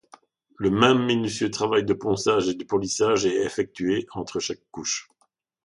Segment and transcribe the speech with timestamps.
[0.55, 5.07] Le même minutieux travail de ponçage et de polissage est effectué entre chaque couche.